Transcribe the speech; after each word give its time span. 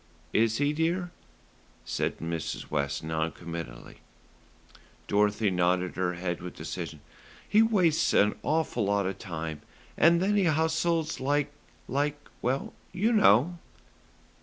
"Is 0.33 0.57
he, 0.57 0.73
dear?" 0.73 1.11
said 1.85 2.17
Mrs. 2.17 2.71
West 2.71 3.03
non 3.03 3.31
committally. 3.31 3.97
Dorothy 5.07 5.51
nodded 5.51 5.95
her 5.95 6.15
head 6.15 6.41
with 6.41 6.55
decision. 6.55 7.01
"He 7.47 7.61
wastes 7.61 8.11
an 8.13 8.33
awful 8.41 8.83
lot 8.85 9.05
of 9.05 9.19
time, 9.19 9.61
and 9.95 10.19
then 10.19 10.37
he 10.37 10.45
hustles 10.45 11.19
like 11.19 11.51
like 11.87 12.17
well, 12.41 12.73
you 12.91 13.13
know." 13.13 13.59